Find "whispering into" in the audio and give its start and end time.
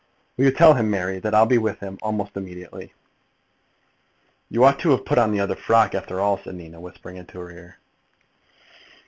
6.81-7.39